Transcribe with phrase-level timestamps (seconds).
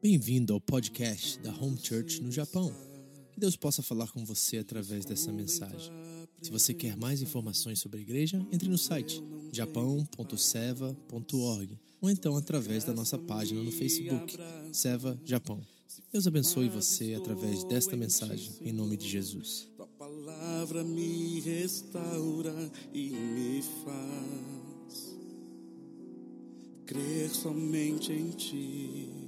[0.00, 2.72] Bem-vindo ao podcast da Home Church no Japão.
[3.32, 5.90] Que Deus possa falar com você através dessa mensagem.
[6.40, 9.20] Se você quer mais informações sobre a igreja, entre no site
[9.52, 14.38] japão.seva.org ou então através da nossa página no Facebook,
[14.72, 15.60] Seva Japão.
[16.12, 19.68] Deus abençoe você através desta mensagem, em nome de Jesus.
[19.76, 22.54] Tua palavra me restaura
[22.94, 25.18] e me faz
[26.86, 29.27] crer somente em ti.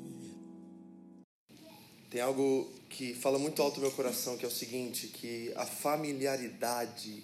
[2.10, 5.64] Tem algo que fala muito alto no meu coração, que é o seguinte, que a
[5.64, 7.22] familiaridade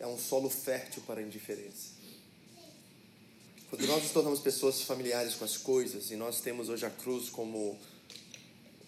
[0.00, 1.94] é um solo fértil para a indiferença.
[3.70, 7.30] Quando nós nos tornamos pessoas familiares com as coisas, e nós temos hoje a cruz
[7.30, 7.78] como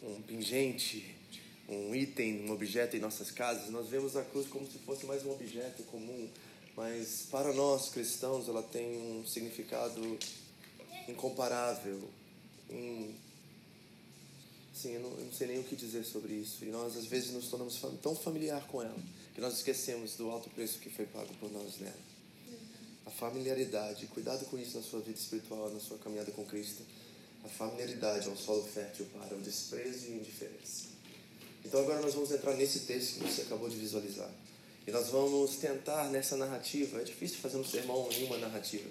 [0.03, 1.15] um pingente,
[1.69, 5.25] um item, um objeto em nossas casas, nós vemos a cruz como se fosse mais
[5.25, 6.29] um objeto comum,
[6.77, 10.19] mas para nós cristãos ela tem um significado
[11.09, 12.09] incomparável,
[12.71, 13.15] in...
[14.81, 16.65] Sim, eu não, eu não sei nem o que dizer sobre isso.
[16.65, 18.95] E nós, às vezes, nos tornamos tão familiar com ela
[19.35, 21.99] que nós esquecemos do alto preço que foi pago por nós nela.
[23.05, 26.85] A familiaridade, cuidado com isso na sua vida espiritual, na sua caminhada com Cristo.
[27.45, 30.85] A familiaridade é um solo fértil para o desprezo e a indiferença.
[31.65, 34.31] Então, agora nós vamos entrar nesse texto que você acabou de visualizar.
[34.87, 37.01] E nós vamos tentar nessa narrativa.
[37.01, 38.89] É difícil fazer um sermão em uma narrativa.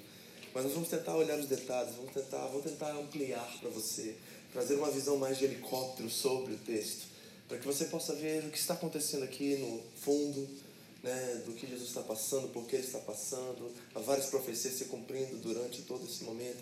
[0.54, 4.18] Mas nós vamos tentar olhar os detalhes, vamos tentar, vamos tentar ampliar para você
[4.58, 7.06] trazer uma visão mais de helicóptero sobre o texto,
[7.48, 10.50] para que você possa ver o que está acontecendo aqui no fundo,
[11.04, 14.86] né, do que Jesus está passando, por que ele está passando, há várias profecias se
[14.86, 16.58] cumprindo durante todo esse momento.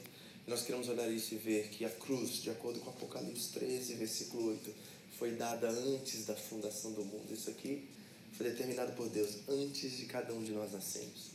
[0.46, 3.94] E nós queremos olhar isso e ver que a cruz, de acordo com Apocalipse 13,
[3.94, 4.76] versículo 8,
[5.18, 7.34] foi dada antes da fundação do mundo.
[7.34, 7.88] Isso aqui
[8.34, 11.32] foi determinado por Deus antes de cada um de nós nascermos.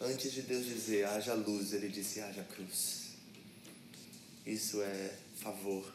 [0.00, 3.09] Antes de Deus dizer haja luz, ele disse haja cruz.
[4.50, 5.94] Isso é favor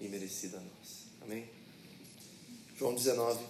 [0.00, 1.04] imerecido a nós.
[1.20, 1.46] Amém?
[2.78, 3.44] João 19,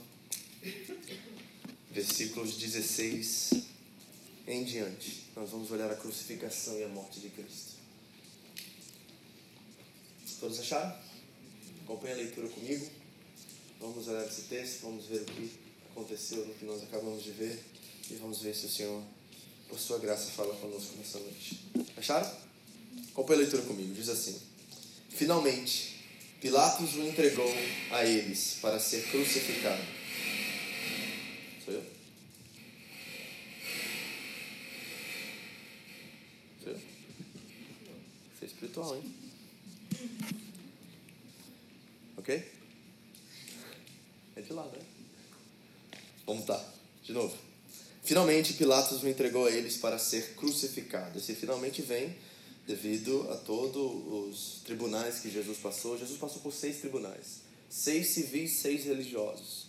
[1.93, 3.51] versículos 16
[4.49, 5.29] em diante.
[5.37, 7.75] Nós vamos olhar a crucificação e a morte de Cristo.
[10.41, 10.99] Todos acharam?
[11.85, 12.91] Acompanhe a leitura comigo.
[13.79, 15.53] Vamos olhar esse texto, vamos ver o que
[15.93, 17.63] aconteceu no que nós acabamos de ver
[18.11, 19.01] e vamos ver se o Senhor,
[19.69, 21.61] por sua graça, fala conosco nessa noite.
[21.97, 22.48] Acharam?
[23.11, 23.95] Acompanhe a leitura comigo.
[23.95, 24.41] Diz assim:
[25.09, 25.99] Finalmente,
[26.41, 27.53] Pilatos o entregou
[27.91, 29.83] a eles para ser crucificado.
[31.65, 31.83] Sou eu?
[36.63, 36.79] Sou eu?
[36.79, 39.15] Você é espiritual, hein?
[42.17, 42.53] Ok?
[44.37, 44.79] É de lá, né?
[46.25, 46.65] Vamos tá.
[47.03, 47.37] De novo.
[48.05, 51.19] Finalmente, Pilatos o entregou a eles para ser crucificado.
[51.19, 52.17] Esse finalmente vem
[52.69, 55.99] devido a todos os tribunais que Jesus passou.
[55.99, 59.69] Jesus passou por seis tribunais, seis civis, seis religiosos.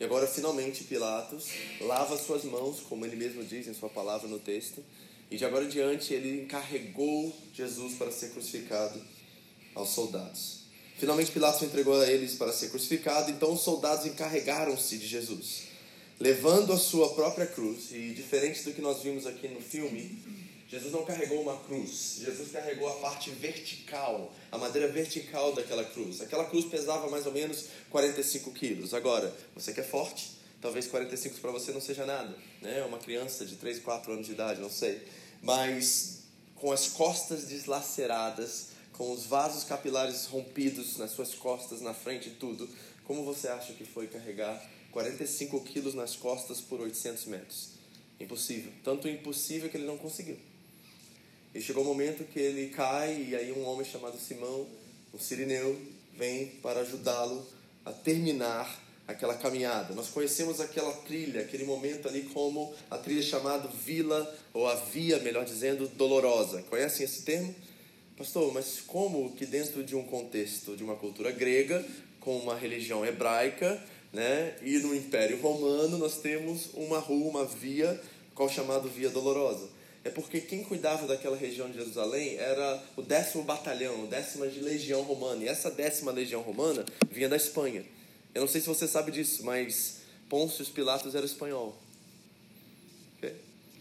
[0.00, 1.46] E agora, finalmente, Pilatos
[1.80, 4.84] lava suas mãos, como ele mesmo diz em sua palavra no texto,
[5.30, 9.00] e de agora em diante ele encarregou Jesus para ser crucificado
[9.72, 10.62] aos soldados.
[10.98, 15.68] Finalmente, Pilatos entregou a eles para ser crucificado, então os soldados encarregaram-se de Jesus,
[16.18, 20.39] levando a sua própria cruz, e diferente do que nós vimos aqui no filme,
[20.70, 26.20] Jesus não carregou uma cruz, Jesus carregou a parte vertical, a madeira vertical daquela cruz.
[26.20, 28.94] Aquela cruz pesava mais ou menos 45 quilos.
[28.94, 30.30] Agora, você que é forte,
[30.60, 32.84] talvez 45 para você não seja nada, né?
[32.84, 35.02] Uma criança de 3, 4 anos de idade, não sei.
[35.42, 36.20] Mas
[36.54, 42.34] com as costas deslaceradas, com os vasos capilares rompidos nas suas costas, na frente e
[42.34, 42.68] tudo,
[43.04, 47.70] como você acha que foi carregar 45 quilos nas costas por 800 metros?
[48.20, 48.70] Impossível.
[48.84, 50.38] Tanto impossível que ele não conseguiu.
[51.54, 54.66] E chegou o um momento que ele cai e aí um homem chamado Simão,
[55.12, 55.76] um sirineu,
[56.16, 57.44] vem para ajudá-lo
[57.84, 58.80] a terminar
[59.10, 59.94] aquela caminhada.
[59.94, 65.18] Nós conhecemos aquela trilha, aquele momento ali como a trilha chamada Vila, ou a Via,
[65.18, 66.62] melhor dizendo, Dolorosa.
[66.62, 67.54] Conhecem esse termo?
[68.16, 71.84] Pastor, mas como que dentro de um contexto de uma cultura grega,
[72.20, 73.82] com uma religião hebraica,
[74.12, 78.00] né, e no Império Romano, nós temos uma rua, uma via,
[78.34, 79.68] qual chamado Via Dolorosa?
[80.02, 85.02] É porque quem cuidava daquela região de Jerusalém era o décimo batalhão, décima de legião
[85.02, 85.44] romana.
[85.44, 87.84] E essa décima legião romana vinha da Espanha.
[88.34, 89.98] Eu não sei se você sabe disso, mas
[90.28, 91.76] Pôncio Pilatos era espanhol.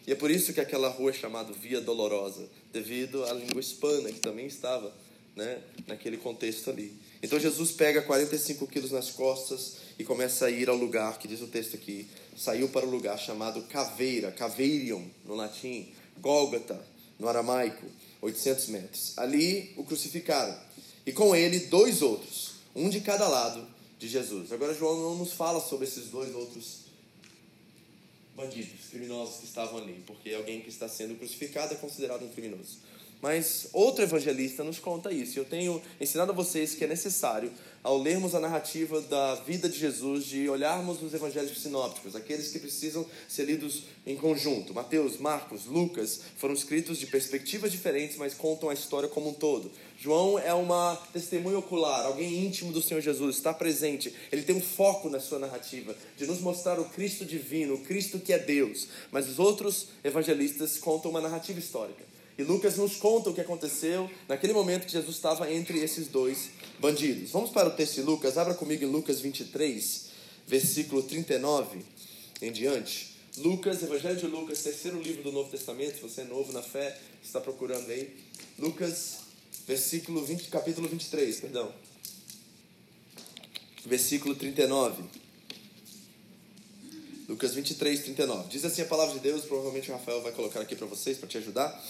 [0.10, 4.12] E é por isso que aquela rua é chamada Via Dolorosa, devido à língua hispana
[4.12, 4.92] que também estava
[5.36, 6.92] né, naquele contexto ali.
[7.22, 11.42] Então Jesus pega 45 quilos nas costas e começa a ir ao lugar que diz
[11.42, 12.08] o texto aqui.
[12.36, 16.80] Saiu para o lugar chamado Caveira, Caveirion no latim, Gólgota,
[17.18, 17.86] no aramaico,
[18.22, 19.18] 800 metros.
[19.18, 20.56] Ali o crucificaram.
[21.06, 23.66] e com ele dois outros, um de cada lado
[23.98, 24.52] de Jesus.
[24.52, 26.80] Agora, João não nos fala sobre esses dois outros
[28.36, 32.78] bandidos, criminosos que estavam ali, porque alguém que está sendo crucificado é considerado um criminoso.
[33.22, 35.38] Mas outro evangelista nos conta isso.
[35.38, 37.52] Eu tenho ensinado a vocês que é necessário,
[37.84, 42.60] ao lermos a narrativa da vida de Jesus, de olharmos os evangelhos sinópticos, aqueles que
[42.60, 44.74] precisam ser lidos em conjunto.
[44.74, 49.72] Mateus, Marcos, Lucas foram escritos de perspectivas diferentes, mas contam a história como um todo.
[49.98, 54.14] João é uma testemunha ocular, alguém íntimo do Senhor Jesus, está presente.
[54.32, 58.20] Ele tem um foco na sua narrativa, de nos mostrar o Cristo divino, o Cristo
[58.20, 58.88] que é Deus.
[59.12, 62.09] Mas os outros evangelistas contam uma narrativa histórica.
[62.40, 66.52] E Lucas nos conta o que aconteceu naquele momento que Jesus estava entre esses dois
[66.80, 67.32] bandidos.
[67.32, 70.06] Vamos para o texto de Lucas, abra comigo em Lucas 23,
[70.48, 71.84] versículo 39
[72.42, 73.14] em diante.
[73.40, 76.98] Lucas, Evangelho de Lucas, terceiro livro do Novo Testamento, se você é novo na fé,
[77.22, 78.16] está procurando aí.
[78.58, 79.18] Lucas,
[79.68, 81.74] versículo 20, capítulo 23, perdão.
[83.86, 85.04] Versículo 39.
[87.28, 88.48] Lucas 23, 39.
[88.48, 91.28] Diz assim a palavra de Deus, provavelmente o Rafael vai colocar aqui para vocês, para
[91.28, 91.84] te ajudar.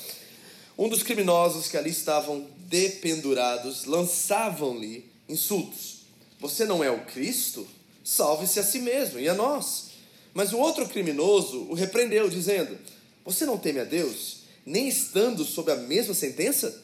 [0.79, 6.03] Um dos criminosos que ali estavam dependurados lançavam-lhe insultos.
[6.39, 7.67] Você não é o Cristo?
[8.01, 9.89] Salve-se a si mesmo e a nós.
[10.33, 12.77] Mas o outro criminoso o repreendeu, dizendo:
[13.25, 16.81] Você não teme a Deus, nem estando sob a mesma sentença?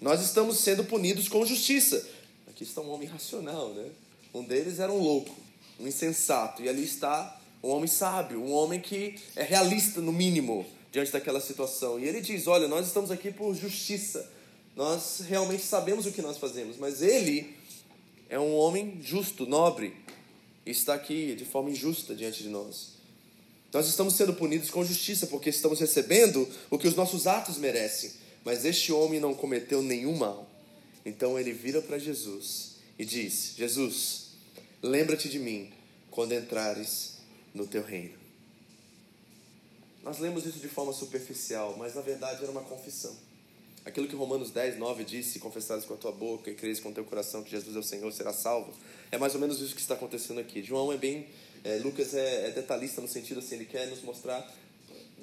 [0.00, 2.04] Nós estamos sendo punidos com justiça.
[2.48, 3.88] Aqui está um homem racional, né?
[4.34, 5.36] Um deles era um louco,
[5.78, 10.66] um insensato, e ali está um homem sábio, um homem que é realista no mínimo
[10.92, 11.98] diante daquela situação.
[11.98, 14.30] E ele diz: Olha, nós estamos aqui por justiça.
[14.76, 17.56] Nós realmente sabemos o que nós fazemos, mas ele
[18.28, 19.92] é um homem justo, nobre,
[20.64, 22.98] e está aqui de forma injusta diante de nós.
[23.72, 28.12] Nós estamos sendo punidos com justiça porque estamos recebendo o que os nossos atos merecem.
[28.44, 30.48] Mas este homem não cometeu nenhum mal.
[31.04, 34.28] Então ele vira para Jesus e diz: Jesus,
[34.82, 35.70] lembra-te de mim
[36.10, 37.18] quando entrares
[37.54, 38.27] no teu reino.
[40.02, 43.16] Nós lemos isso de forma superficial, mas na verdade era uma confissão.
[43.84, 46.90] Aquilo que Romanos 10, 9 diz: Se confessares com a tua boca e creres com
[46.90, 48.72] o teu coração que Jesus é o Senhor, será salvo.
[49.10, 50.62] É mais ou menos isso que está acontecendo aqui.
[50.62, 51.26] João é bem.
[51.64, 54.48] É, Lucas é, é detalhista no sentido assim, ele quer nos mostrar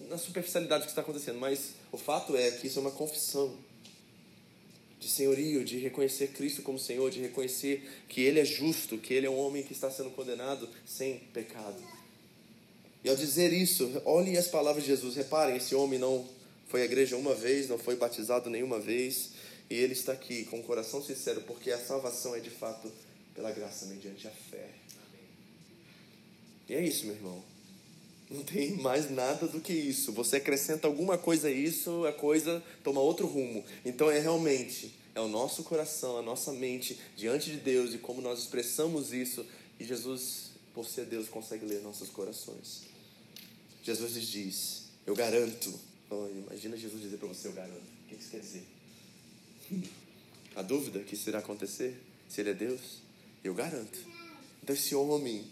[0.10, 3.56] na superficialidade do que está acontecendo, mas o fato é que isso é uma confissão
[5.00, 9.28] de senhorio, de reconhecer Cristo como Senhor, de reconhecer que Ele é justo, que Ele
[9.28, 11.82] é um homem que está sendo condenado sem pecado.
[13.06, 15.16] E ao dizer isso, olhem as palavras de Jesus.
[15.16, 16.28] Reparem, esse homem não
[16.68, 19.30] foi à igreja uma vez, não foi batizado nenhuma vez,
[19.70, 22.92] e ele está aqui com o coração sincero, porque a salvação é de fato
[23.36, 24.70] pela graça mediante a fé.
[26.68, 27.44] E é isso, meu irmão.
[28.28, 30.12] Não tem mais nada do que isso.
[30.14, 33.64] Você acrescenta alguma coisa a isso, a coisa toma outro rumo.
[33.86, 38.20] Então é realmente é o nosso coração, a nossa mente diante de Deus e como
[38.20, 39.46] nós expressamos isso.
[39.80, 42.95] E Jesus, por ser Deus, consegue ler nossos corações.
[43.86, 45.72] Jesus lhes diz: Eu garanto.
[46.10, 47.84] Oh, imagina Jesus dizer para você: Eu garanto.
[48.06, 48.64] O que isso quer dizer?
[50.56, 51.96] A dúvida que isso irá acontecer,
[52.28, 52.82] se ele é Deus,
[53.44, 54.00] eu garanto.
[54.64, 55.46] Então, esse homem,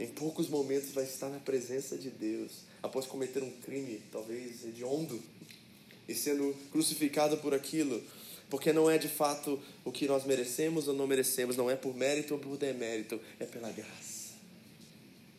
[0.00, 2.50] em poucos momentos, vai estar na presença de Deus,
[2.82, 5.22] após cometer um crime, talvez hediondo,
[6.08, 8.02] e sendo crucificado por aquilo,
[8.50, 11.94] porque não é de fato o que nós merecemos ou não merecemos, não é por
[11.94, 14.34] mérito ou por demérito, é pela graça.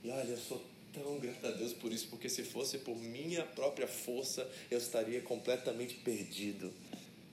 [0.04, 0.62] E olha, eu sou
[1.04, 5.22] tão grata a Deus por isso, porque se fosse por minha própria força, eu estaria
[5.22, 6.72] completamente perdido.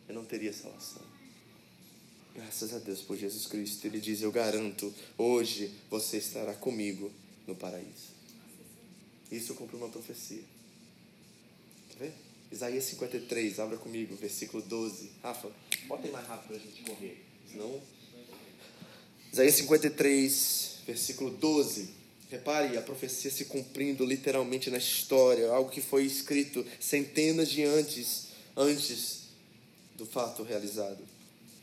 [0.08, 1.02] Eu não teria salvação.
[2.34, 3.86] Graças a Deus por Jesus Cristo.
[3.86, 7.10] Ele diz: Eu garanto, hoje você estará comigo
[7.46, 8.12] no paraíso.
[9.30, 10.42] Isso cumpre uma profecia.
[11.90, 12.14] Quer ver?
[12.50, 15.10] Isaías 53, abra comigo, versículo 12.
[15.22, 15.50] Rafa,
[15.86, 17.24] bota aí mais rápido para a gente correr.
[17.50, 17.80] Senão.
[19.32, 22.03] Isaías 53, versículo 12.
[22.34, 28.24] Repare a profecia se cumprindo literalmente na história, algo que foi escrito centenas de antes,
[28.56, 29.28] antes
[29.96, 30.98] do fato realizado.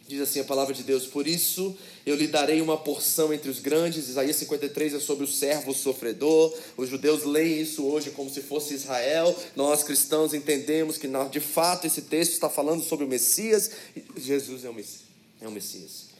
[0.08, 1.76] Diz assim a palavra de Deus: Por isso
[2.06, 4.08] eu lhe darei uma porção entre os grandes.
[4.08, 6.58] Isaías 53 é sobre o servo sofredor.
[6.78, 9.38] Os judeus leem isso hoje como se fosse Israel.
[9.58, 13.72] Nós cristãos entendemos que de fato esse texto está falando sobre o Messias.
[14.16, 15.02] Jesus é o Messias.
[15.42, 16.11] É o Messias.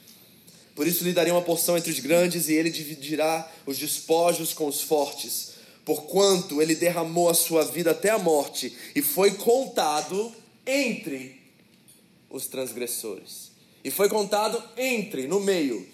[0.76, 4.68] Por isso lhe darei uma porção entre os grandes, e ele dividirá os despojos com
[4.68, 5.52] os fortes.
[5.84, 10.34] Porquanto ele derramou a sua vida até a morte, e foi contado
[10.66, 11.42] entre
[12.30, 13.52] os transgressores.
[13.84, 15.88] E foi contado entre, no meio.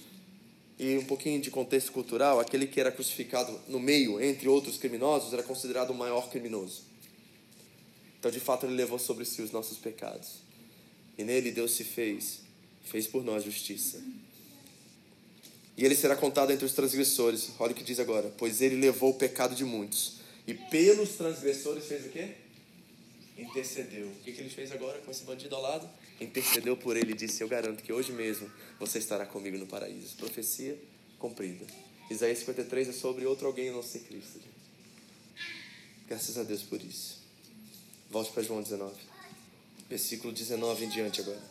[0.77, 5.33] E um pouquinho de contexto cultural: aquele que era crucificado no meio, entre outros criminosos,
[5.33, 6.83] era considerado o maior criminoso.
[8.19, 10.41] Então, de fato, ele levou sobre si os nossos pecados.
[11.17, 12.47] E nele Deus se fez
[12.87, 14.01] fez por nós justiça.
[15.77, 17.51] E ele será contado entre os transgressores.
[17.59, 18.33] Olha o que diz agora.
[18.35, 20.17] Pois ele levou o pecado de muitos.
[20.47, 22.31] E pelos transgressores fez o quê?
[23.37, 24.07] Intercedeu.
[24.07, 25.87] O que, que ele fez agora com esse bandido ao lado?
[26.19, 30.15] Intercedeu por ele e disse: Eu garanto que hoje mesmo você estará comigo no paraíso.
[30.15, 30.75] Profecia
[31.19, 31.65] cumprida.
[32.09, 34.39] Isaías 53 é sobre outro alguém não ser Cristo.
[36.07, 37.19] Graças a Deus por isso.
[38.09, 38.95] Volte para João 19.
[39.87, 41.43] Versículo 19 em diante agora.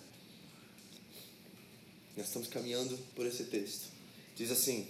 [2.17, 3.96] Nós estamos caminhando por esse texto.
[4.37, 4.87] Diz assim: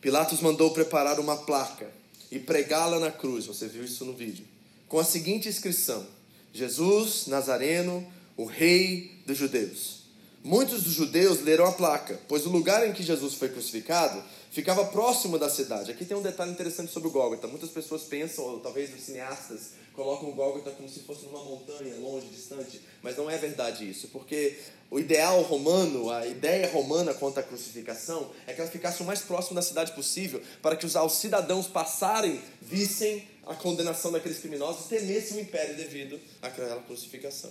[0.00, 1.90] Pilatos mandou preparar uma placa
[2.30, 3.46] e pregá-la na cruz.
[3.46, 4.46] Você viu isso no vídeo.
[4.86, 6.06] Com a seguinte inscrição:
[6.52, 8.06] Jesus Nazareno,
[8.36, 10.02] o Rei dos Judeus.
[10.44, 14.84] Muitos dos judeus leram a placa, pois o lugar em que Jesus foi crucificado ficava
[14.84, 15.92] próximo da cidade.
[15.92, 17.46] Aqui tem um detalhe interessante sobre o Gólgota.
[17.46, 21.94] Muitas pessoas pensam, ou talvez os cineastas, colocam o Gólgota como se fosse numa montanha,
[21.96, 24.58] longe, distante, mas não é verdade isso, porque
[24.90, 29.20] o ideal romano, a ideia romana quanto à crucificação é que ela ficasse o mais
[29.20, 34.86] próximo da cidade possível, para que os, os cidadãos passarem, vissem a condenação daqueles criminosos,
[34.86, 37.50] temessem o império devido àquela crucificação.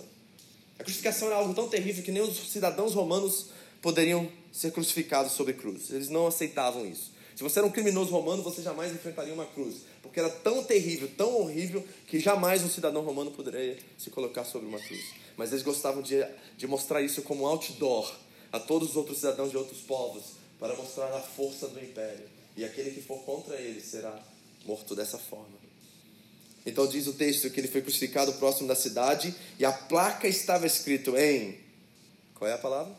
[0.78, 5.54] A crucificação era algo tão terrível que nem os cidadãos romanos poderiam ser crucificados sobre
[5.54, 5.90] cruz.
[5.90, 7.12] Eles não aceitavam isso.
[7.34, 11.10] Se você era um criminoso romano, você jamais enfrentaria uma cruz, porque era tão terrível,
[11.16, 15.62] tão horrível, que jamais um cidadão romano poderia se colocar sobre uma cruz mas eles
[15.62, 16.24] gostavam de,
[16.56, 18.14] de mostrar isso como outdoor
[18.50, 22.28] a todos os outros cidadãos de outros povos, para mostrar a força do império.
[22.56, 24.22] E aquele que for contra ele será
[24.66, 25.60] morto dessa forma.
[26.64, 30.66] Então diz o texto que ele foi crucificado próximo da cidade e a placa estava
[30.66, 31.58] escrito em
[32.34, 32.94] qual é a palavra?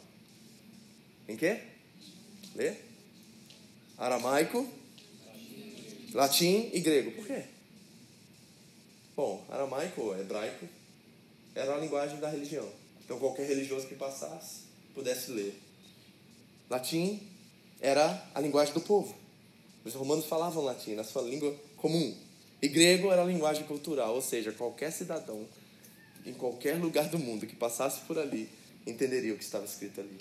[1.30, 1.62] Em quê?
[2.56, 2.76] Lê?
[3.98, 4.68] Aramaico,
[6.14, 7.12] latim e grego.
[7.12, 7.44] Por quê?
[9.16, 10.68] Bom, aramaico, hebraico,
[11.54, 12.68] era a linguagem da religião.
[13.04, 14.62] Então qualquer religioso que passasse
[14.94, 15.60] pudesse ler.
[16.70, 17.22] Latim
[17.80, 19.16] era a linguagem do povo.
[19.86, 22.16] Os romanos falavam latim na sua língua comum.
[22.62, 25.46] E grego era a linguagem cultural, ou seja, qualquer cidadão
[26.26, 28.50] em qualquer lugar do mundo que passasse por ali
[28.86, 30.20] entenderia o que estava escrito ali.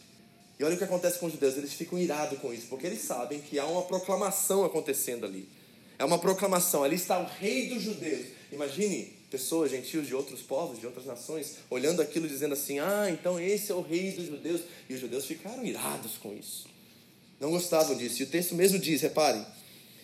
[0.58, 3.00] E olha o que acontece com os judeus, eles ficam irados com isso, porque eles
[3.00, 5.48] sabem que há uma proclamação acontecendo ali.
[5.98, 8.26] É uma proclamação, ali está o rei dos judeus.
[8.50, 13.40] Imagine pessoas, gentios de outros povos, de outras nações, olhando aquilo dizendo assim: ah, então
[13.40, 14.60] esse é o rei dos judeus.
[14.88, 16.66] E os judeus ficaram irados com isso.
[17.40, 18.20] Não gostavam disso.
[18.20, 19.44] E o texto mesmo diz: reparem.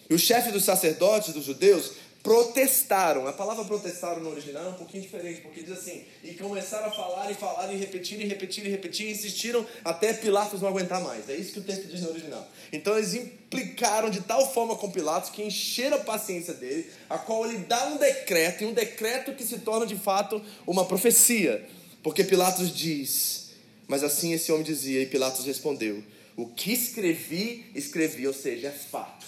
[0.09, 3.27] E o chefe dos sacerdotes dos judeus protestaram.
[3.27, 6.91] A palavra protestaram no original é um pouquinho diferente, porque diz assim: e começaram a
[6.91, 11.03] falar e falar e repetir e repetir e repetir e insistiram até Pilatos não aguentar
[11.03, 11.29] mais.
[11.29, 12.47] É isso que o texto diz no original.
[12.73, 17.47] Então eles implicaram de tal forma com Pilatos que encheram a paciência dele, a qual
[17.47, 21.67] ele dá um decreto, e um decreto que se torna de fato uma profecia.
[22.03, 23.51] Porque Pilatos diz:
[23.87, 26.03] Mas assim esse homem dizia, e Pilatos respondeu:
[26.37, 29.27] O que escrevi, escrevi, ou seja, é fato.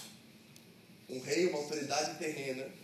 [1.09, 2.80] Um rei, uma autoridade terrena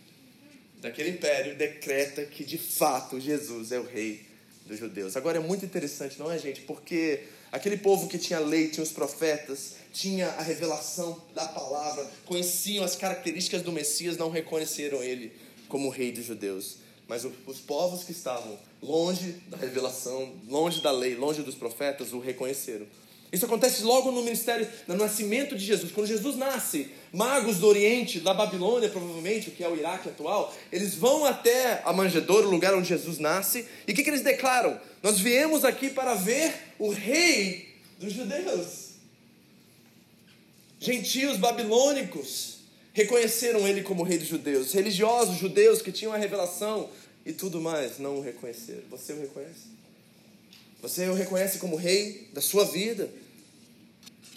[0.80, 4.26] daquele império decreta que de fato Jesus é o rei
[4.66, 5.16] dos judeus.
[5.16, 6.60] Agora é muito interessante, não é, gente?
[6.60, 7.20] Porque
[7.50, 12.94] aquele povo que tinha lei, tinha os profetas, tinha a revelação da palavra, conheciam as
[12.94, 15.32] características do Messias, não reconheceram ele
[15.68, 16.76] como rei dos judeus.
[17.08, 22.18] Mas os povos que estavam longe da revelação, longe da lei, longe dos profetas, o
[22.18, 22.86] reconheceram.
[23.32, 25.92] Isso acontece logo no ministério, no nascimento de Jesus.
[25.92, 30.94] Quando Jesus nasce, magos do Oriente, da Babilônia, provavelmente, que é o Iraque atual, eles
[30.94, 34.78] vão até a manjedoura, o lugar onde Jesus nasce, e o que, que eles declaram?
[35.02, 38.88] Nós viemos aqui para ver o rei dos judeus.
[40.80, 42.58] Gentios babilônicos
[42.92, 44.72] reconheceram ele como rei dos judeus.
[44.72, 46.88] Religiosos judeus que tinham a revelação
[47.24, 48.82] e tudo mais não o reconheceram.
[48.90, 49.78] Você o reconhece?
[50.80, 53.10] Você o reconhece como rei da sua vida,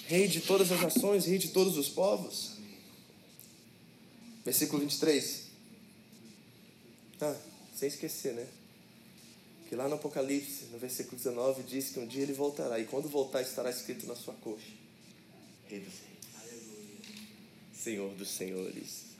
[0.07, 2.50] rei de todas as nações, rei de todos os povos.
[4.43, 5.51] Versículo 23.
[7.21, 7.35] Ah,
[7.75, 8.47] sem esquecer, né?
[9.69, 13.07] Que lá no Apocalipse, no versículo 19, diz que um dia ele voltará, e quando
[13.07, 14.67] voltar estará escrito na sua coxa:
[15.67, 16.63] Rei dos Reis.
[17.73, 19.11] Senhor dos Senhores.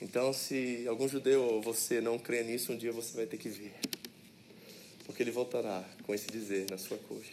[0.00, 3.48] Então, se algum judeu ou você não crê nisso, um dia você vai ter que
[3.48, 3.74] ver
[5.06, 7.32] porque ele voltará com esse dizer na sua coxa.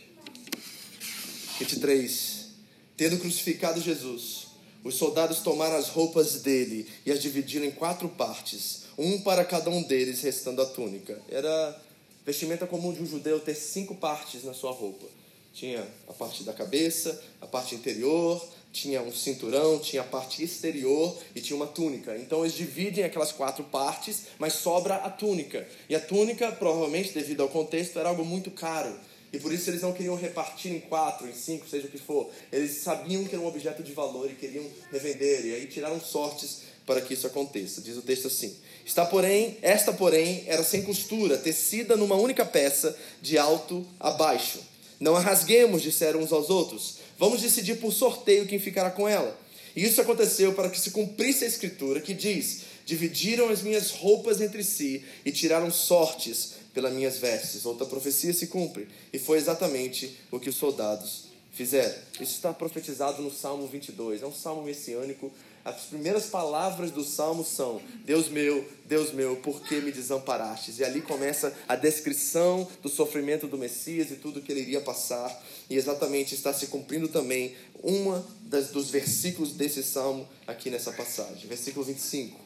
[1.60, 2.48] 23.
[2.96, 4.48] Tendo crucificado Jesus,
[4.84, 9.70] os soldados tomaram as roupas dele e as dividiram em quatro partes, um para cada
[9.70, 11.20] um deles, restando a túnica.
[11.30, 11.82] Era
[12.26, 15.06] vestimenta comum de um judeu ter cinco partes na sua roupa.
[15.54, 21.16] Tinha a parte da cabeça, a parte interior, tinha um cinturão, tinha a parte exterior
[21.36, 22.18] e tinha uma túnica.
[22.18, 25.66] Então eles dividem aquelas quatro partes, mas sobra a túnica.
[25.88, 28.94] E a túnica, provavelmente devido ao contexto, era algo muito caro.
[29.34, 32.30] E por isso eles não queriam repartir em quatro, em cinco, seja o que for.
[32.52, 35.44] Eles sabiam que era um objeto de valor e queriam revender.
[35.48, 37.82] E aí tiraram sortes para que isso aconteça.
[37.82, 42.96] Diz o texto assim: Está porém, esta porém era sem costura, tecida numa única peça,
[43.24, 44.60] de alto a baixo.
[45.00, 46.98] Não a rasguemos, disseram uns aos outros.
[47.18, 49.36] Vamos decidir por sorteio quem ficará com ela.
[49.76, 54.42] E isso aconteceu para que se cumprisse a escritura que diz: Dividiram as minhas roupas
[54.42, 57.66] entre si e tiraram sortes pelas minhas vestes.
[57.66, 58.88] Outra profecia se cumpre.
[59.12, 61.96] E foi exatamente o que os soldados fizeram.
[62.16, 64.24] Isso está profetizado no Salmo 22.
[64.24, 65.32] É um salmo messiânico.
[65.64, 70.80] As primeiras palavras do salmo são: Deus meu, Deus meu, por que me desamparastes?
[70.80, 75.42] E ali começa a descrição do sofrimento do Messias e tudo que ele iria passar.
[75.70, 78.26] E exatamente está se cumprindo também uma
[78.74, 81.48] dos versículos desse salmo aqui nessa passagem.
[81.48, 82.38] Versículo 25.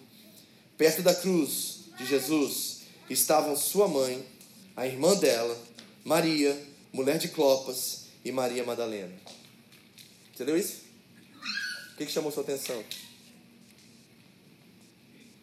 [0.77, 2.76] Perto da cruz de Jesus
[3.09, 4.25] estavam sua mãe,
[4.75, 5.57] a irmã dela,
[6.03, 6.57] Maria,
[6.93, 9.13] mulher de Clopas e Maria Madalena.
[10.33, 10.81] Entendeu isso?
[11.93, 12.83] O que, que chamou sua atenção?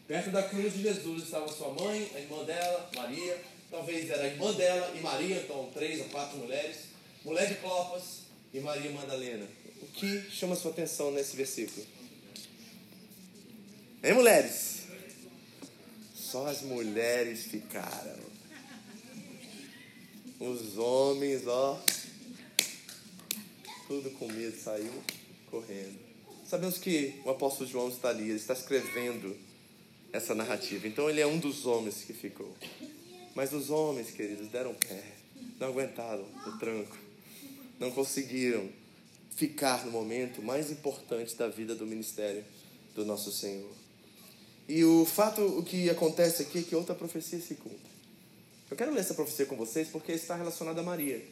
[0.07, 3.43] Perto da cruz de Jesus estava sua mãe, a irmã dela, Maria.
[3.71, 6.77] Talvez era a irmã dela e Maria, então três ou quatro mulheres.
[7.25, 9.49] Mulher de Clopas e Maria Madalena.
[9.83, 11.85] O que chama sua atenção nesse versículo?
[14.03, 14.84] Hein, mulheres?
[16.35, 18.19] Só as mulheres ficaram.
[20.41, 21.81] Os homens, ó,
[23.87, 24.93] tudo com medo, saiu
[25.49, 25.97] correndo.
[26.45, 29.37] Sabemos que o apóstolo João está ali, ele está escrevendo
[30.13, 30.89] essa narrativa.
[30.89, 32.53] Então ele é um dos homens que ficou.
[33.37, 35.05] Mas os homens, queridos, deram pé,
[35.61, 36.99] não aguentaram o tranco,
[37.79, 38.69] não conseguiram
[39.37, 42.45] ficar no momento mais importante da vida do ministério
[42.93, 43.84] do nosso Senhor.
[44.69, 47.95] E o fato, o que acontece aqui é que outra profecia se cumpre.
[48.71, 51.23] Eu quero ler essa profecia com vocês porque está relacionada a Maria.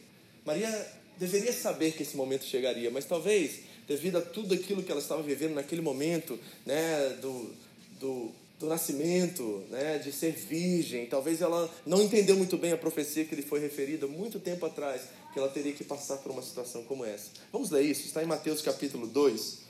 [0.45, 0.69] Maria
[1.17, 5.21] deveria saber que esse momento chegaria, mas talvez, devido a tudo aquilo que ela estava
[5.23, 7.51] vivendo naquele momento, né, do,
[7.99, 13.25] do, do nascimento, né, de ser virgem, talvez ela não entendeu muito bem a profecia
[13.25, 15.01] que lhe foi referida muito tempo atrás,
[15.33, 17.29] que ela teria que passar por uma situação como essa.
[17.51, 19.62] Vamos ler isso, está em Mateus capítulo 2,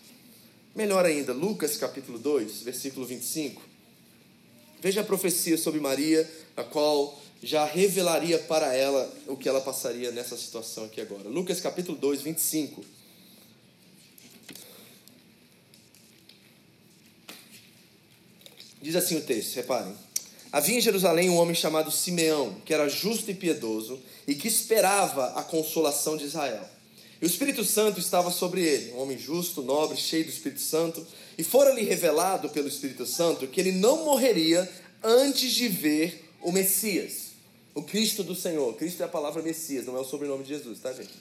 [0.76, 3.62] Melhor ainda, Lucas capítulo 2, versículo 25.
[4.82, 10.12] Veja a profecia sobre Maria, a qual já revelaria para ela o que ela passaria
[10.12, 11.30] nessa situação aqui agora.
[11.30, 12.84] Lucas capítulo 2, 25.
[18.82, 19.96] Diz assim o texto, reparem.
[20.52, 25.34] Havia em Jerusalém um homem chamado Simeão, que era justo e piedoso e que esperava
[25.40, 26.73] a consolação de Israel.
[27.24, 31.08] E o Espírito Santo estava sobre ele, um homem justo, nobre, cheio do Espírito Santo,
[31.38, 34.70] e fora-lhe revelado pelo Espírito Santo que ele não morreria
[35.02, 37.28] antes de ver o Messias,
[37.74, 38.76] o Cristo do Senhor.
[38.76, 41.14] Cristo é a palavra Messias, não é o sobrenome de Jesus, tá, gente?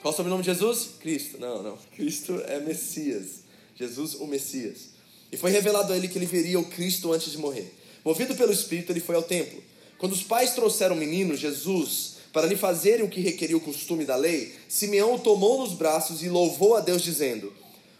[0.00, 0.88] Qual é o sobrenome de Jesus?
[0.98, 1.38] Cristo.
[1.38, 1.78] Não, não.
[1.94, 3.42] Cristo é Messias.
[3.76, 4.88] Jesus, o Messias.
[5.30, 7.74] E foi revelado a ele que ele veria o Cristo antes de morrer.
[8.02, 9.62] Movido pelo Espírito, ele foi ao templo.
[9.98, 14.04] Quando os pais trouxeram o menino, Jesus, para lhe fazerem o que requeria o costume
[14.04, 17.52] da lei, Simeão o tomou nos braços e louvou a Deus, dizendo: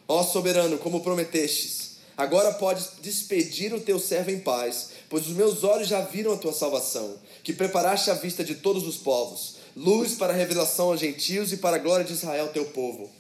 [0.07, 5.65] Ó soberano, como prometestes, agora podes despedir o teu servo em paz, pois os meus
[5.65, 10.15] olhos já viram a tua salvação, que preparaste à vista de todos os povos, luz
[10.15, 13.11] para a revelação aos gentios e para a glória de Israel, teu povo.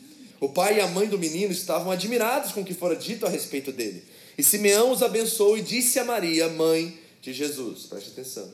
[0.40, 3.28] O pai e a mãe do menino estavam admirados com o que fora dito a
[3.28, 4.04] respeito dele.
[4.36, 8.48] E Simeão os abençoou e disse a Maria, mãe de Jesus: Preste atenção.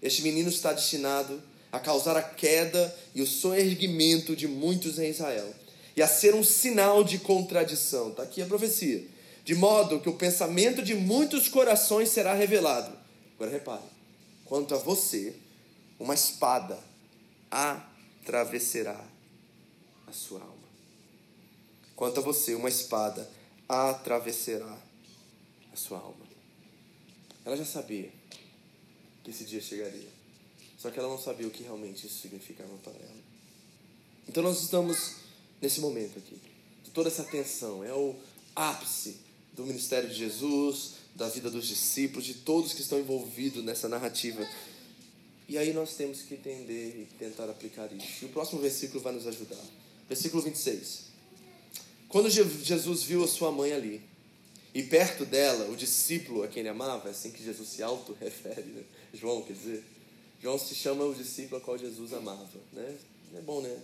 [0.00, 5.54] Este menino está destinado a causar a queda e o soerguimento de muitos em Israel,
[5.96, 8.10] e a ser um sinal de contradição.
[8.10, 9.04] Está aqui a profecia.
[9.44, 12.92] De modo que o pensamento de muitos corações será revelado.
[13.34, 13.82] Agora repare:
[14.44, 15.34] quanto a você,
[15.98, 16.78] uma espada
[17.50, 19.02] atravessará
[20.06, 20.68] a sua alma.
[21.96, 23.28] Quanto a você, uma espada
[23.68, 24.78] atravessará
[25.72, 26.26] a sua alma.
[27.44, 28.10] Ela já sabia
[29.24, 30.17] que esse dia chegaria.
[30.78, 33.22] Só que ela não sabia o que realmente isso significava para ela.
[34.28, 35.16] Então nós estamos
[35.60, 36.38] nesse momento aqui,
[36.94, 38.14] toda essa tensão, é o
[38.54, 39.16] ápice
[39.54, 44.48] do ministério de Jesus, da vida dos discípulos, de todos que estão envolvidos nessa narrativa.
[45.48, 48.24] E aí nós temos que entender e tentar aplicar isso.
[48.24, 49.64] E o próximo versículo vai nos ajudar.
[50.08, 51.08] Versículo 26.
[52.08, 54.00] Quando Jesus viu a sua mãe ali,
[54.74, 58.62] e perto dela, o discípulo a quem ele amava, é assim que Jesus se auto-refere,
[58.62, 58.82] né?
[59.12, 59.84] João quer dizer,
[60.40, 62.48] João se chama o discípulo a qual Jesus amava.
[62.72, 62.96] Né?
[63.36, 63.76] É bom, né?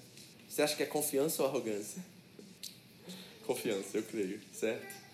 [0.49, 2.05] Você acha que é confiança ou arrogância?
[3.47, 5.05] Confiança, eu creio, certo?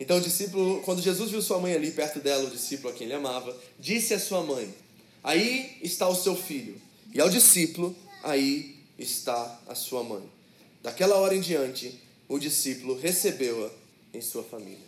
[0.00, 3.06] Então o discípulo, quando Jesus viu sua mãe ali perto dela, o discípulo a quem
[3.06, 4.74] ele amava, disse à sua mãe:
[5.22, 6.80] aí está o seu filho.
[7.12, 10.22] E ao discípulo, aí está a sua mãe.
[10.82, 13.70] Daquela hora em diante, o discípulo recebeu-a
[14.16, 14.78] em sua família.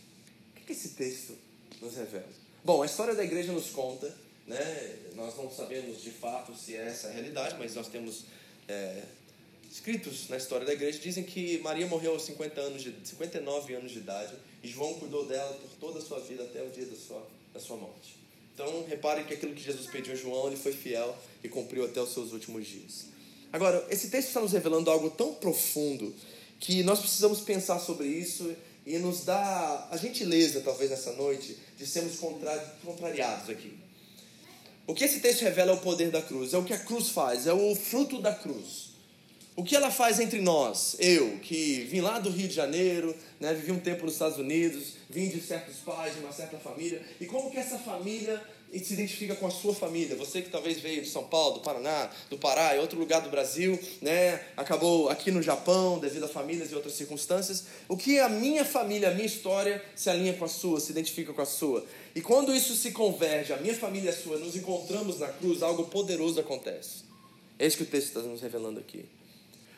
[0.57, 1.35] O que esse texto
[1.81, 2.29] nos revela?
[2.65, 4.99] Bom, a história da igreja nos conta, né?
[5.15, 8.25] nós não sabemos de fato se é essa a realidade, mas nós temos
[8.69, 9.03] é,
[9.71, 13.93] escritos na história da igreja dizem que Maria morreu aos 50 anos de, 59 anos
[13.93, 16.97] de idade e João cuidou dela por toda a sua vida até o dia da
[16.97, 18.17] sua, da sua morte.
[18.55, 22.01] Então, reparem que aquilo que Jesus pediu a João, ele foi fiel e cumpriu até
[22.01, 23.07] os seus últimos dias.
[23.53, 26.15] Agora, esse texto está nos revelando algo tão profundo
[26.61, 28.55] que nós precisamos pensar sobre isso
[28.87, 32.19] e nos dá a gentileza, talvez nessa noite, de sermos
[32.85, 33.77] contrariados aqui.
[34.87, 37.11] O que esse texto revela é o poder da cruz, é o que a cruz
[37.11, 38.91] faz, é o fruto da cruz.
[39.55, 40.97] O que ela faz entre nós?
[40.99, 44.95] Eu, que vim lá do Rio de Janeiro, né, vivi um tempo nos Estados Unidos,
[45.11, 48.43] vim de certos pais, de uma certa família, e como que essa família
[48.79, 50.17] se identifica com a sua família?
[50.17, 53.29] Você que talvez veio de São Paulo, do Paraná, do Pará, em outro lugar do
[53.29, 57.65] Brasil, né, acabou aqui no Japão devido a famílias e outras circunstâncias.
[57.87, 61.33] O que a minha família, a minha história se alinha com a sua, se identifica
[61.35, 61.85] com a sua?
[62.15, 65.63] E quando isso se converge, a minha família e a sua, nos encontramos na cruz,
[65.63, 67.05] algo poderoso acontece.
[67.59, 69.05] É isso que o texto está nos revelando aqui.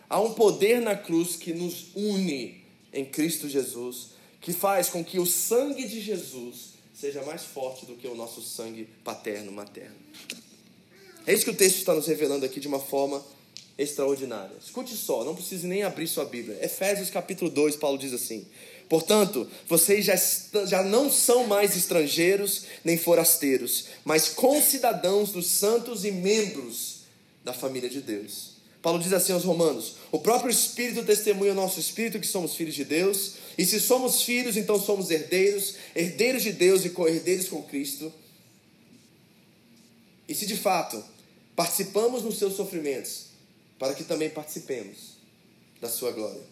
[0.08, 5.18] Há um poder na cruz que nos une em Cristo Jesus, que faz com que
[5.18, 9.96] o sangue de Jesus seja mais forte do que o nosso sangue paterno, materno.
[11.26, 13.24] É isso que o texto está nos revelando aqui de uma forma
[13.76, 14.56] extraordinária.
[14.64, 16.62] Escute só, não precise nem abrir sua Bíblia.
[16.64, 18.46] Efésios capítulo 2, Paulo diz assim:
[18.88, 20.14] Portanto, vocês já,
[20.66, 27.00] já não são mais estrangeiros nem forasteiros, mas concidadãos dos santos e membros
[27.42, 31.80] da família de Deus Paulo diz assim aos Romanos: O próprio Espírito testemunha o nosso
[31.80, 36.52] espírito que somos filhos de Deus, e se somos filhos, então somos herdeiros, herdeiros de
[36.52, 38.12] Deus e co-herdeiros com Cristo.
[40.28, 41.02] E se de fato
[41.56, 43.28] participamos nos seus sofrimentos,
[43.78, 45.14] para que também participemos
[45.80, 46.42] da sua glória.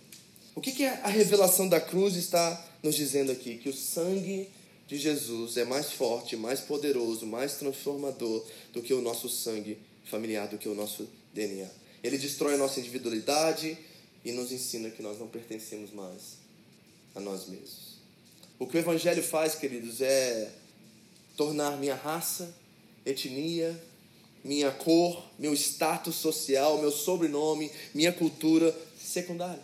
[0.55, 3.59] O que, que a revelação da cruz está nos dizendo aqui?
[3.59, 4.49] Que o sangue
[4.88, 8.42] de Jesus é mais forte, mais poderoso, mais transformador
[8.73, 11.82] do que o nosso sangue familiar, do que o nosso DNA.
[12.03, 13.79] Ele destrói a nossa individualidade
[14.25, 16.38] e nos ensina que nós não pertencemos mais
[17.15, 17.93] a nós mesmos.
[18.59, 20.53] O que o Evangelho faz, queridos, é
[21.37, 22.55] tornar minha raça,
[23.05, 23.81] etnia,
[24.45, 29.62] minha cor, meu status social, meu sobrenome, minha cultura secundária.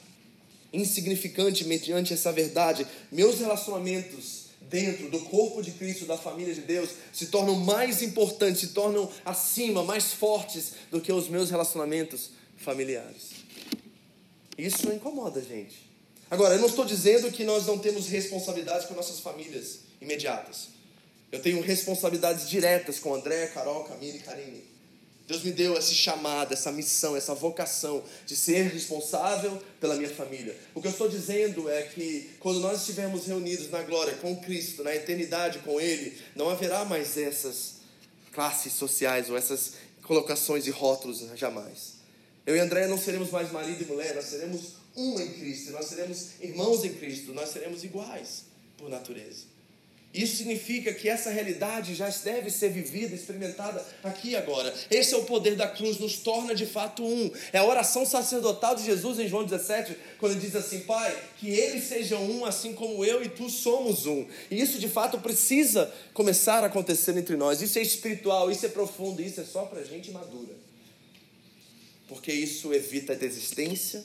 [0.72, 2.86] Insignificante mediante essa verdade.
[3.10, 4.37] Meus relacionamentos
[4.68, 9.10] dentro do corpo de Cristo, da família de Deus, se tornam mais importantes, se tornam
[9.24, 13.30] acima, mais fortes do que os meus relacionamentos familiares.
[14.56, 15.88] Isso incomoda a gente.
[16.30, 20.68] Agora, eu não estou dizendo que nós não temos responsabilidades com nossas famílias imediatas.
[21.30, 24.64] Eu tenho responsabilidades diretas com André, Carol, Camila e Karine.
[25.28, 30.56] Deus me deu esse chamado, essa missão, essa vocação de ser responsável pela minha família.
[30.74, 34.82] O que eu estou dizendo é que quando nós estivermos reunidos na glória com Cristo,
[34.82, 37.74] na eternidade com Ele, não haverá mais essas
[38.32, 41.98] classes sociais ou essas colocações e rótulos jamais.
[42.46, 45.84] Eu e André não seremos mais marido e mulher, nós seremos um em Cristo, nós
[45.84, 48.44] seremos irmãos em Cristo, nós seremos iguais
[48.78, 49.57] por natureza.
[50.12, 54.74] Isso significa que essa realidade já deve ser vivida, experimentada aqui agora.
[54.90, 57.30] Esse é o poder da cruz, nos torna de fato um.
[57.52, 61.50] É a oração sacerdotal de Jesus em João 17, quando ele diz assim: Pai, que
[61.50, 64.26] eles sejam um, assim como eu e tu somos um.
[64.50, 67.60] E isso de fato precisa começar a acontecer entre nós.
[67.60, 70.56] Isso é espiritual, isso é profundo, isso é só para gente madura.
[72.08, 74.02] Porque isso evita a desistência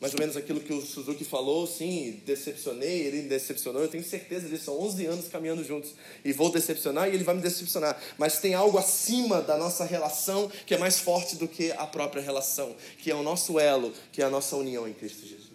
[0.00, 4.04] mais ou menos aquilo que o Suzuki falou, sim, decepcionei, ele me decepcionou, eu tenho
[4.04, 8.00] certeza disso, são 11 anos caminhando juntos e vou decepcionar e ele vai me decepcionar,
[8.18, 12.22] mas tem algo acima da nossa relação que é mais forte do que a própria
[12.22, 15.54] relação, que é o nosso elo, que é a nossa união em Cristo Jesus.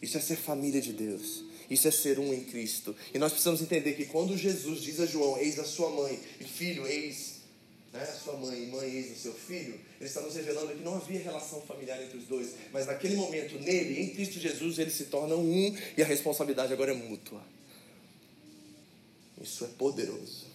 [0.00, 1.44] Isso é ser família de Deus.
[1.70, 2.94] Isso é ser um em Cristo.
[3.14, 6.44] E nós precisamos entender que quando Jesus diz a João, eis a sua mãe, e
[6.44, 7.42] filho, eis
[7.92, 10.96] né, sua mãe e mãe eis o seu filho, ele está nos revelando que não
[10.96, 15.04] havia relação familiar entre os dois, mas naquele momento, nele, em Cristo Jesus, eles se
[15.04, 17.40] tornam um e a responsabilidade agora é mútua.
[19.40, 20.46] Isso é poderoso.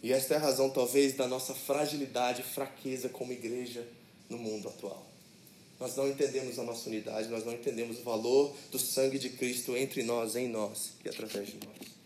[0.00, 3.84] E esta é a razão, talvez, da nossa fragilidade e fraqueza como igreja
[4.30, 5.04] no mundo atual.
[5.80, 9.76] Nós não entendemos a nossa unidade, nós não entendemos o valor do sangue de Cristo
[9.76, 12.01] entre nós, em nós e através de nós.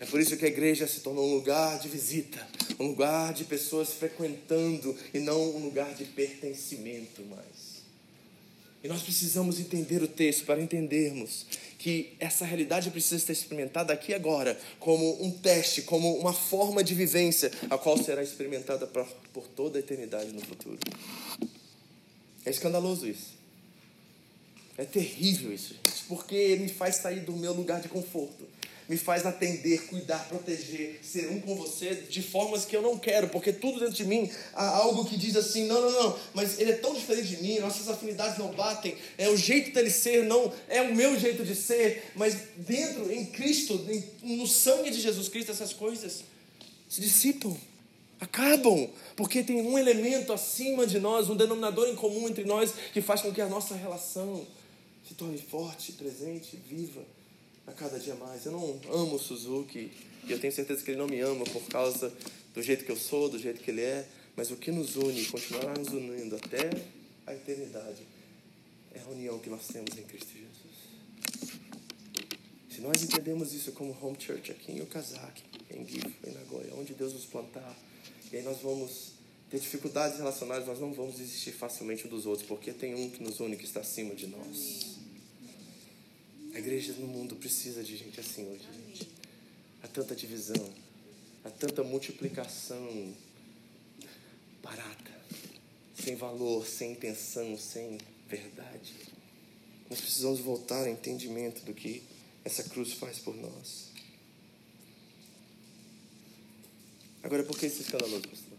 [0.00, 3.44] É por isso que a igreja se tornou um lugar de visita, um lugar de
[3.44, 7.80] pessoas frequentando e não um lugar de pertencimento mais.
[8.82, 11.44] E nós precisamos entender o texto para entendermos
[11.78, 16.94] que essa realidade precisa ser experimentada aqui agora, como um teste, como uma forma de
[16.94, 20.78] vivência, a qual será experimentada por toda a eternidade no futuro.
[22.46, 23.38] É escandaloso isso.
[24.78, 28.48] É terrível isso, gente, porque me faz sair do meu lugar de conforto
[28.90, 33.28] me faz atender, cuidar, proteger, ser um com você de formas que eu não quero,
[33.28, 36.72] porque tudo dentro de mim há algo que diz assim: não, não, não, mas ele
[36.72, 40.52] é tão diferente de mim, nossas afinidades não batem, é o jeito dele ser, não
[40.68, 43.80] é o meu jeito de ser, mas dentro, em Cristo,
[44.24, 46.24] no sangue de Jesus Cristo, essas coisas
[46.88, 47.56] se dissipam,
[48.18, 53.00] acabam, porque tem um elemento acima de nós, um denominador em comum entre nós que
[53.00, 54.44] faz com que a nossa relação
[55.06, 57.19] se torne forte, presente, viva
[57.70, 58.44] a cada dia mais.
[58.44, 59.90] Eu não amo o Suzuki
[60.26, 62.12] e eu tenho certeza que ele não me ama por causa
[62.52, 64.06] do jeito que eu sou, do jeito que ele é,
[64.36, 66.70] mas o que nos une, continuará nos unindo até
[67.26, 68.02] a eternidade,
[68.92, 70.70] é a união que nós temos em Cristo Jesus.
[72.70, 76.92] Se nós entendemos isso como home church aqui em Okazaki, em Gifu, em Nagoya, onde
[76.94, 77.76] Deus nos plantar,
[78.32, 79.12] e aí nós vamos
[79.48, 83.40] ter dificuldades relacionadas, nós não vamos desistir facilmente dos outros, porque tem um que nos
[83.40, 84.99] une, que está acima de nós.
[86.54, 89.08] A igreja no mundo precisa de gente assim hoje, gente.
[89.82, 90.74] Há tanta divisão,
[91.44, 93.14] há tanta multiplicação
[94.62, 95.10] barata,
[95.94, 98.94] sem valor, sem intenção, sem verdade.
[99.88, 102.02] Nós precisamos voltar ao entendimento do que
[102.44, 103.90] essa cruz faz por nós.
[107.22, 108.58] Agora, por que isso é escandaloso, pastor?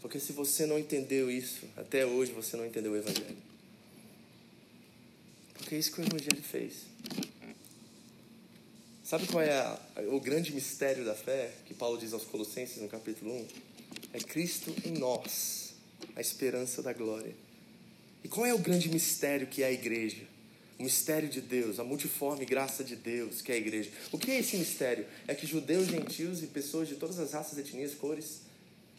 [0.00, 3.51] Porque se você não entendeu isso, até hoje você não entendeu o Evangelho.
[5.72, 6.74] Porque é isso que o Evangelho fez.
[9.02, 9.80] Sabe qual é a,
[10.10, 13.46] o grande mistério da fé que Paulo diz aos Colossenses no capítulo 1?
[14.12, 15.72] É Cristo em nós,
[16.14, 17.34] a esperança da glória.
[18.22, 20.24] E qual é o grande mistério que é a igreja?
[20.78, 23.88] O mistério de Deus, a multiforme graça de Deus, que é a igreja.
[24.12, 25.06] O que é esse mistério?
[25.26, 28.42] É que judeus, gentios e pessoas de todas as raças, etnias, cores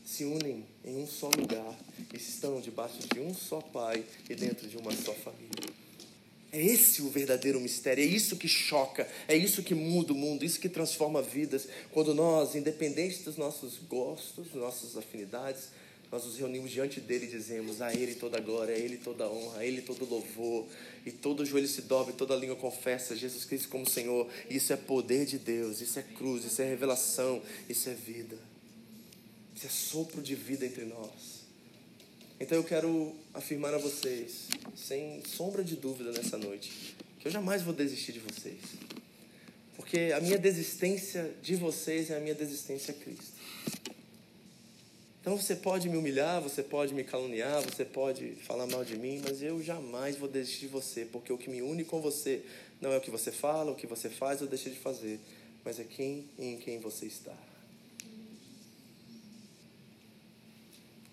[0.04, 1.78] se unem em um só lugar
[2.12, 5.73] e estão debaixo de um só Pai e dentro de uma só família.
[6.54, 10.46] É esse o verdadeiro mistério, é isso que choca, é isso que muda o mundo,
[10.46, 11.68] isso que transforma vidas.
[11.92, 15.70] Quando nós, independente dos nossos gostos, nossas afinidades,
[16.12, 19.62] nós nos reunimos diante dele e dizemos: A Ele toda glória, a Ele toda honra,
[19.62, 20.68] a Ele todo louvor,
[21.04, 24.30] e todo joelho se dobra, e toda língua confessa Jesus Cristo como Senhor.
[24.48, 28.38] Isso é poder de Deus, isso é cruz, isso é revelação, isso é vida,
[29.56, 31.43] isso é sopro de vida entre nós.
[32.40, 37.62] Então eu quero afirmar a vocês, sem sombra de dúvida nessa noite, que eu jamais
[37.62, 38.60] vou desistir de vocês.
[39.76, 43.34] Porque a minha desistência de vocês é a minha desistência a Cristo.
[45.22, 49.22] Então você pode me humilhar, você pode me caluniar, você pode falar mal de mim,
[49.24, 52.44] mas eu jamais vou desistir de você, porque o que me une com você
[52.82, 55.20] não é o que você fala, o que você faz ou deixa de fazer,
[55.64, 57.36] mas é quem e em quem você está.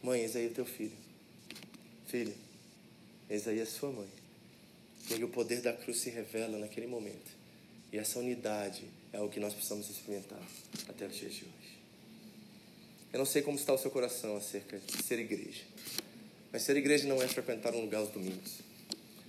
[0.03, 1.10] Mãe, esse aí é o teu filho.
[2.11, 2.35] Filho,
[3.29, 4.09] eis aí a sua mãe.
[5.09, 7.31] E aí o poder da cruz se revela naquele momento.
[7.93, 10.43] E essa unidade é o que nós precisamos experimentar
[10.89, 11.79] até os dias de hoje.
[13.13, 15.63] Eu não sei como está o seu coração acerca de ser igreja.
[16.53, 18.59] Mas ser igreja não é frequentar um lugar aos domingos.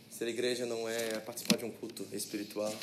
[0.10, 2.76] Ser igreja não é participar de um culto espiritual.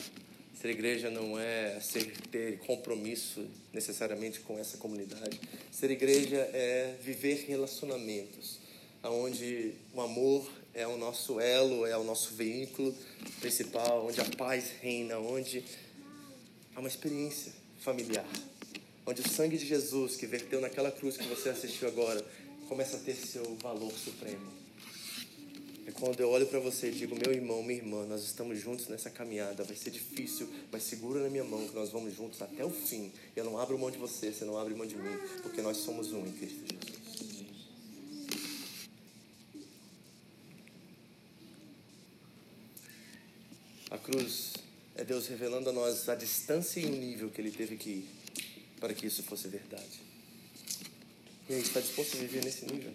[0.61, 5.41] Ser igreja não é ser, ter compromisso necessariamente com essa comunidade.
[5.73, 8.68] Ser igreja é viver relacionamentos
[9.11, 12.95] onde o amor é o nosso elo, é o nosso veículo
[13.41, 15.65] principal, onde a paz reina, onde
[16.75, 18.27] há uma experiência familiar,
[19.07, 22.25] onde o sangue de Jesus que verteu naquela cruz que você assistiu agora
[22.69, 24.59] começa a ter seu valor supremo.
[25.89, 28.89] É quando eu olho para você e digo, meu irmão, minha irmã, nós estamos juntos
[28.89, 29.65] nessa caminhada.
[29.65, 33.11] Vai ser difícil, mas segura na minha mão que nós vamos juntos até o fim.
[33.35, 36.13] Eu não abro mão de você, você não abre mão de mim, porque nós somos
[36.13, 36.98] um em Cristo Jesus.
[44.09, 44.55] Cruz
[44.97, 48.09] é Deus revelando a nós a distância e o nível que Ele teve que ir
[48.81, 50.01] para que isso fosse verdade.
[51.49, 52.93] E aí, está disposto a viver nesse nível?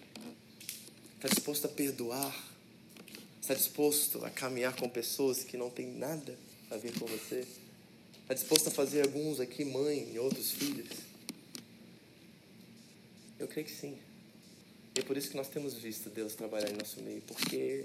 [1.16, 2.34] Está disposto a perdoar?
[3.40, 6.36] Está disposto a caminhar com pessoas que não têm nada
[6.70, 7.46] a ver com você?
[8.22, 10.88] Está disposto a fazer alguns aqui mãe e outros filhos?
[13.38, 13.96] Eu creio que sim.
[14.96, 17.84] E é por isso que nós temos visto Deus trabalhar em nosso meio, porque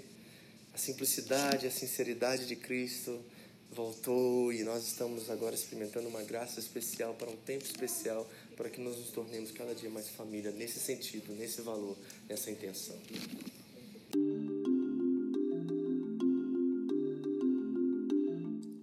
[0.80, 3.20] simplicidade, a sinceridade de Cristo
[3.72, 8.80] voltou e nós estamos agora experimentando uma graça especial para um tempo especial para que
[8.80, 11.96] nós nos tornemos cada dia mais família nesse sentido, nesse valor,
[12.28, 12.96] nessa intenção.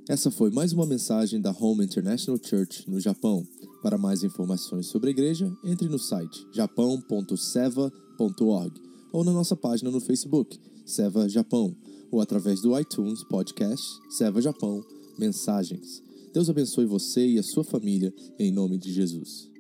[0.08, 3.46] Essa foi mais uma mensagem da Home International Church no Japão.
[3.82, 8.82] Para mais informações sobre a igreja, entre no site japão.seva.org
[9.12, 11.76] ou na nossa página no Facebook, Seva Japão,
[12.10, 14.82] ou através do iTunes Podcast Seva Japão
[15.20, 16.02] Mensagens.
[16.34, 19.57] Deus abençoe você e a sua família, em nome de Jesus.